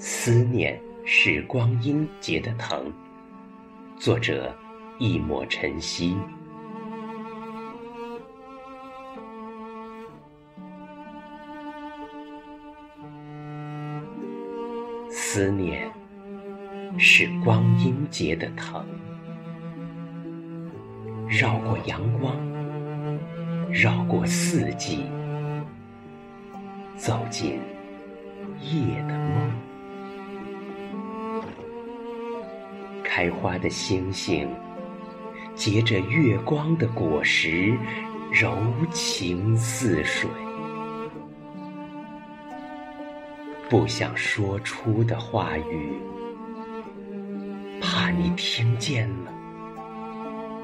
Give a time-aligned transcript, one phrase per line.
[0.00, 2.92] 思念是光阴结的藤。
[3.98, 4.54] 作者：
[4.98, 6.16] 一抹晨曦。
[15.10, 15.90] 思念
[16.96, 18.84] 是光阴结的藤，
[21.28, 22.36] 绕过阳光，
[23.72, 25.04] 绕过四季，
[26.96, 27.60] 走进
[28.60, 29.17] 夜的
[33.18, 34.48] 开花的星星
[35.56, 37.76] 结着月光的果实，
[38.30, 38.56] 柔
[38.92, 40.30] 情似水。
[43.68, 46.00] 不想说出的话语，
[47.80, 49.32] 怕你听见了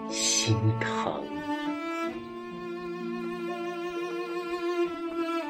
[0.09, 1.13] 心疼。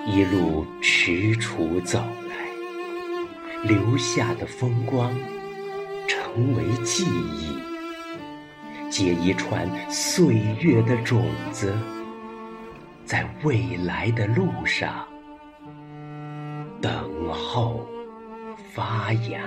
[0.07, 1.99] 一路踟蹰走
[2.31, 5.13] 来，留下的风光
[6.35, 11.73] 成为记忆，结一串岁月的种子，
[13.05, 15.07] 在未来的路上。
[16.83, 16.93] 等
[17.31, 17.87] 候
[18.73, 19.41] 发芽，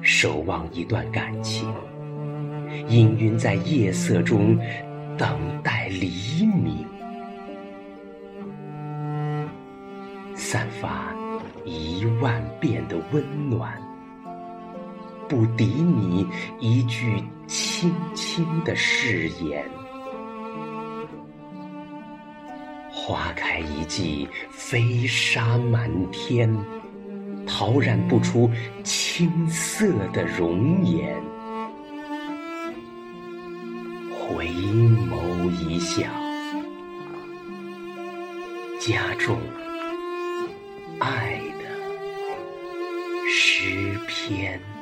[0.00, 1.70] 守望一段感情，
[2.88, 4.58] 氤氲在夜色中，
[5.18, 6.86] 等待黎明，
[10.34, 11.14] 散发
[11.68, 13.78] 一万遍的温暖，
[15.28, 16.26] 不敌你
[16.58, 19.62] 一句轻轻的誓言。
[22.90, 26.50] 花开一季，飞沙满天，
[27.46, 28.50] 陶染不出
[28.82, 31.14] 青涩的容颜。
[34.18, 36.06] 回眸一笑，
[38.80, 39.38] 家中。
[44.28, 44.77] 天。